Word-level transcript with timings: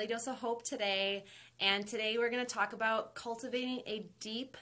Daily 0.00 0.14
Dose 0.14 0.28
of 0.28 0.36
Hope 0.36 0.64
today, 0.64 1.24
and 1.60 1.86
today 1.86 2.16
we're 2.16 2.30
going 2.30 2.42
to 2.42 2.50
talk 2.50 2.72
about 2.72 3.14
cultivating 3.14 3.82
a 3.86 4.06
deep 4.18 4.56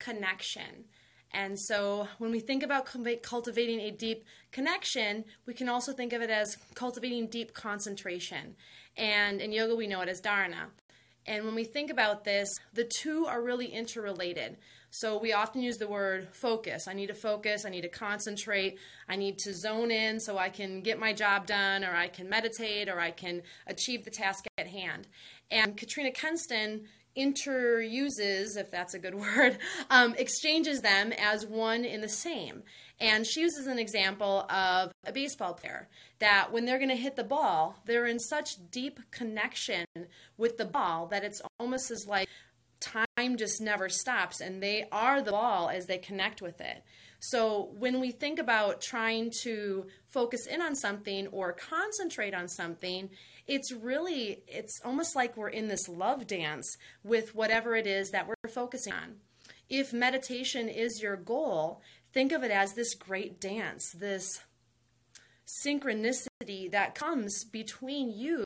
connection. 0.00 0.86
And 1.30 1.56
so, 1.56 2.08
when 2.18 2.32
we 2.32 2.40
think 2.40 2.64
about 2.64 2.84
cultivating 3.22 3.78
a 3.78 3.92
deep 3.92 4.24
connection, 4.50 5.26
we 5.46 5.54
can 5.54 5.68
also 5.68 5.92
think 5.92 6.12
of 6.12 6.22
it 6.22 6.30
as 6.30 6.56
cultivating 6.74 7.28
deep 7.28 7.54
concentration. 7.54 8.56
And 8.96 9.40
in 9.40 9.52
yoga, 9.52 9.76
we 9.76 9.86
know 9.86 10.00
it 10.00 10.08
as 10.08 10.20
dharana. 10.20 10.70
And 11.24 11.44
when 11.44 11.54
we 11.54 11.62
think 11.62 11.88
about 11.88 12.24
this, 12.24 12.48
the 12.72 12.90
two 13.00 13.26
are 13.26 13.40
really 13.40 13.66
interrelated. 13.66 14.56
So 14.96 15.18
we 15.18 15.32
often 15.32 15.60
use 15.60 15.78
the 15.78 15.88
word 15.88 16.28
focus. 16.30 16.86
I 16.86 16.92
need 16.92 17.08
to 17.08 17.14
focus, 17.14 17.64
I 17.64 17.68
need 17.68 17.80
to 17.80 17.88
concentrate, 17.88 18.78
I 19.08 19.16
need 19.16 19.38
to 19.38 19.52
zone 19.52 19.90
in 19.90 20.20
so 20.20 20.38
I 20.38 20.50
can 20.50 20.82
get 20.82 21.00
my 21.00 21.12
job 21.12 21.48
done, 21.48 21.84
or 21.84 21.96
I 21.96 22.06
can 22.06 22.28
meditate, 22.28 22.88
or 22.88 23.00
I 23.00 23.10
can 23.10 23.42
achieve 23.66 24.04
the 24.04 24.12
task 24.12 24.44
at 24.56 24.68
hand. 24.68 25.08
And 25.50 25.76
Katrina 25.76 26.12
Kenston 26.12 26.82
interuses, 27.16 28.56
if 28.56 28.70
that's 28.70 28.94
a 28.94 29.00
good 29.00 29.14
word, 29.36 29.58
um, 29.90 30.14
exchanges 30.16 30.82
them 30.82 31.12
as 31.18 31.44
one 31.44 31.84
in 31.84 32.00
the 32.00 32.08
same. 32.08 32.62
And 33.00 33.26
she 33.26 33.40
uses 33.40 33.66
an 33.66 33.80
example 33.80 34.46
of 34.48 34.92
a 35.04 35.10
baseball 35.10 35.54
player 35.54 35.88
that 36.20 36.52
when 36.52 36.66
they're 36.66 36.78
going 36.78 36.88
to 36.90 36.94
hit 36.94 37.16
the 37.16 37.24
ball, 37.24 37.80
they're 37.84 38.06
in 38.06 38.20
such 38.20 38.70
deep 38.70 39.00
connection 39.10 39.86
with 40.36 40.56
the 40.56 40.64
ball 40.64 41.08
that 41.08 41.24
it's 41.24 41.42
almost 41.58 41.90
as 41.90 42.06
like 42.06 42.28
time 42.84 43.36
just 43.36 43.60
never 43.60 43.88
stops 43.88 44.40
and 44.40 44.62
they 44.62 44.86
are 44.92 45.22
the 45.22 45.30
ball 45.30 45.68
as 45.68 45.86
they 45.86 45.98
connect 45.98 46.42
with 46.42 46.60
it. 46.60 46.82
So 47.20 47.70
when 47.78 48.00
we 48.00 48.10
think 48.10 48.38
about 48.38 48.82
trying 48.82 49.32
to 49.42 49.86
focus 50.08 50.46
in 50.46 50.60
on 50.60 50.74
something 50.74 51.26
or 51.28 51.54
concentrate 51.54 52.34
on 52.34 52.48
something, 52.48 53.08
it's 53.46 53.72
really 53.72 54.42
it's 54.46 54.80
almost 54.84 55.16
like 55.16 55.36
we're 55.36 55.48
in 55.48 55.68
this 55.68 55.88
love 55.88 56.26
dance 56.26 56.76
with 57.02 57.34
whatever 57.34 57.76
it 57.76 57.86
is 57.86 58.10
that 58.10 58.28
we're 58.28 58.50
focusing 58.50 58.92
on. 58.92 59.16
If 59.68 59.92
meditation 59.92 60.68
is 60.68 61.00
your 61.02 61.16
goal, 61.16 61.80
think 62.12 62.30
of 62.30 62.42
it 62.42 62.50
as 62.50 62.74
this 62.74 62.94
great 62.94 63.40
dance, 63.40 63.92
this 63.92 64.40
synchronicity 65.64 66.70
that 66.70 66.94
comes 66.94 67.44
between 67.44 68.10
you 68.10 68.44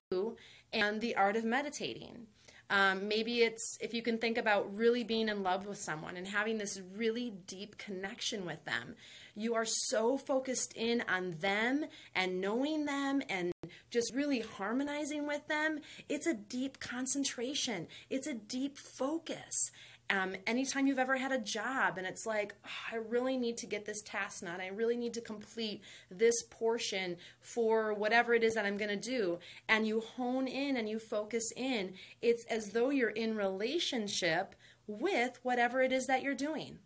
and 0.72 1.00
the 1.00 1.16
art 1.16 1.36
of 1.36 1.44
meditating. 1.44 2.27
Um, 2.70 3.08
maybe 3.08 3.41
it's 3.41 3.78
if 3.80 3.94
you 3.94 4.02
can 4.02 4.19
think 4.19 4.36
about 4.36 4.77
really 4.77 5.02
being 5.02 5.28
in 5.28 5.42
love 5.42 5.66
with 5.66 5.78
someone 5.78 6.16
and 6.16 6.27
having 6.27 6.58
this 6.58 6.80
really 6.94 7.33
deep 7.47 7.78
connection 7.78 8.44
with 8.44 8.64
them. 8.64 8.94
You 9.34 9.55
are 9.55 9.64
so 9.64 10.19
focused 10.19 10.75
in 10.75 11.02
on 11.08 11.36
them 11.41 11.86
and 12.14 12.41
knowing 12.41 12.84
them 12.84 13.22
and 13.30 13.52
just 13.91 14.14
really 14.14 14.41
harmonizing 14.41 15.27
with 15.27 15.47
them. 15.48 15.80
It's 16.08 16.27
a 16.27 16.34
deep 16.34 16.80
concentration, 16.80 17.86
it's 18.10 18.27
a 18.27 18.34
deep 18.34 18.77
focus. 18.77 19.70
Um, 20.10 20.36
anytime 20.46 20.86
you've 20.86 20.98
ever 20.98 21.18
had 21.18 21.32
a 21.32 21.38
job 21.38 21.98
and 21.98 22.06
it's 22.06 22.24
like, 22.24 22.54
oh, 22.64 22.94
I 22.94 22.96
really 22.96 23.36
need 23.36 23.58
to 23.58 23.66
get 23.66 23.84
this 23.84 24.00
task 24.00 24.42
done, 24.42 24.58
I 24.58 24.68
really 24.68 24.96
need 24.96 25.12
to 25.14 25.20
complete 25.20 25.82
this 26.10 26.42
portion 26.44 27.18
for 27.40 27.92
whatever 27.92 28.32
it 28.32 28.42
is 28.42 28.54
that 28.54 28.64
I'm 28.64 28.78
going 28.78 28.88
to 28.88 28.96
do, 28.96 29.38
and 29.68 29.86
you 29.86 30.00
hone 30.00 30.48
in 30.48 30.78
and 30.78 30.88
you 30.88 30.98
focus 30.98 31.52
in, 31.54 31.92
it's 32.22 32.44
as 32.47 32.70
though 32.70 32.88
you're 32.88 33.10
in 33.10 33.36
relationship 33.36 34.54
with 34.86 35.38
whatever 35.42 35.82
it 35.82 35.92
is 35.92 36.06
that 36.06 36.22
you're 36.22 36.34
doing. 36.34 36.78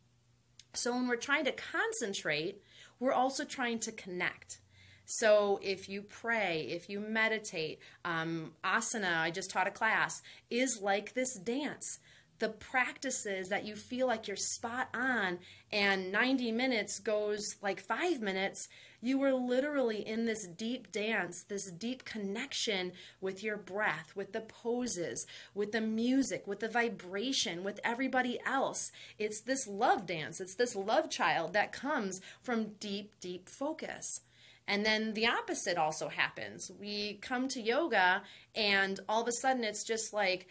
So 0.75 0.93
when 0.93 1.07
we're 1.07 1.17
trying 1.17 1.45
to 1.45 1.53
concentrate, 1.53 2.61
we're 2.99 3.13
also 3.13 3.45
trying 3.45 3.79
to 3.81 3.93
connect. 3.93 4.59
So 5.05 5.61
if 5.63 5.89
you 5.89 6.03
pray, 6.03 6.67
if 6.71 6.89
you 6.89 6.99
meditate, 6.99 7.79
um, 8.05 8.53
asana, 8.65 9.19
I 9.19 9.31
just 9.31 9.51
taught 9.51 9.69
a 9.69 9.71
class, 9.71 10.23
is 10.51 10.81
like 10.81 11.15
this 11.15 11.35
dance 11.35 12.01
the 12.39 12.49
practices 12.49 13.49
that 13.49 13.65
you 13.65 13.77
feel 13.77 14.07
like 14.07 14.27
you're 14.27 14.37
spot 14.37 14.89
on 14.93 15.39
and 15.71 16.11
90 16.11 16.53
minutes 16.53 16.99
goes 16.99 17.57
like 17.63 17.81
five 17.81 18.21
minutes, 18.21 18.69
you 19.01 19.19
were 19.19 19.33
literally 19.33 20.07
in 20.07 20.27
this 20.27 20.47
deep 20.47 20.93
dance, 20.93 21.43
this 21.43 21.71
deep 21.71 22.05
connection 22.05 22.93
with 23.21 23.43
your 23.43 23.57
breath, 23.57 24.13
with 24.15 24.33
the 24.33 24.41
poses, 24.41 25.27
with 25.55 25.73
the 25.73 25.81
music, 25.81 26.47
with 26.47 26.61
the 26.61 26.69
vibration, 26.69 27.65
with 27.65 27.81
everybody 27.83 28.39
else. 28.47 28.93
It's 29.19 29.41
this 29.41 29.67
love 29.67 30.07
dance, 30.07 30.41
it's 30.41 30.55
this 30.55 30.77
love 30.77 31.11
child 31.11 31.53
that 31.53 31.73
comes 31.73 32.21
from 32.41 32.75
deep, 32.81 33.13
deep 33.21 33.49
focus. 33.49 34.21
And 34.69 34.87
then 34.87 35.15
the 35.15 35.27
opposite 35.27 35.77
also 35.77 36.09
happens. 36.09 36.71
We 36.81 37.15
come 37.15 37.49
to 37.49 37.61
yoga, 37.61 38.23
and 38.55 39.01
all 39.09 39.23
of 39.23 39.29
a 39.29 39.33
sudden 39.33 39.65
it's 39.65 39.83
just 39.83 40.13
like 40.13 40.47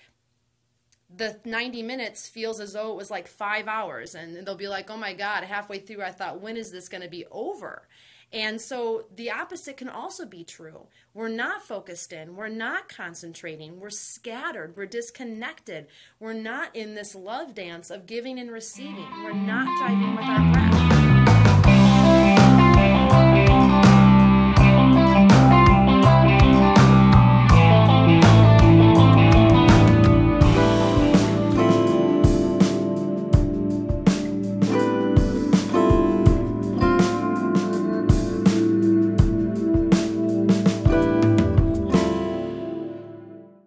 the 1.15 1.39
90 1.45 1.83
minutes 1.83 2.27
feels 2.27 2.59
as 2.59 2.73
though 2.73 2.91
it 2.91 2.95
was 2.95 3.11
like 3.11 3.27
five 3.27 3.67
hours 3.67 4.15
and 4.15 4.45
they'll 4.45 4.55
be 4.55 4.67
like 4.67 4.89
oh 4.89 4.97
my 4.97 5.13
god 5.13 5.43
halfway 5.43 5.79
through 5.79 6.01
i 6.01 6.11
thought 6.11 6.41
when 6.41 6.57
is 6.57 6.71
this 6.71 6.89
going 6.89 7.03
to 7.03 7.09
be 7.09 7.25
over? 7.31 7.87
And 8.33 8.61
so 8.61 9.07
the 9.13 9.29
opposite 9.29 9.75
can 9.75 9.89
also 9.89 10.25
be 10.25 10.45
true. 10.45 10.87
We're 11.13 11.27
not 11.27 11.63
focused 11.63 12.13
in 12.13 12.35
we're 12.35 12.47
not 12.47 12.87
concentrating 12.87 13.79
we're 13.79 13.89
scattered 13.89 14.75
we're 14.77 14.85
disconnected. 14.85 15.87
We're 16.19 16.33
not 16.33 16.75
in 16.75 16.95
this 16.95 17.13
love 17.15 17.53
dance 17.53 17.89
of 17.89 18.05
giving 18.05 18.39
and 18.39 18.51
receiving. 18.51 19.09
We're 19.23 19.33
not 19.33 19.67
driving 19.79 20.15
with 20.15 20.25
our 20.25 20.53
breath 20.53 20.90